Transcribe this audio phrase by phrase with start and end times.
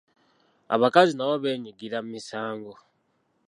[0.75, 2.73] Abakazi nabo beenyigira emisango.